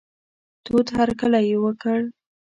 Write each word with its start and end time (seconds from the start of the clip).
تود 0.65 0.87
هرکلی 0.97 1.41
یې 1.49 1.57
وکړ. 1.63 1.99